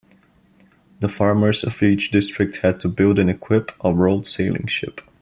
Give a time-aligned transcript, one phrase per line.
[0.99, 4.99] The farmers of each district had to build and equip a rowed sailing ship.